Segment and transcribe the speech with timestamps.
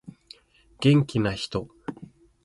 [0.79, 1.67] 元気な人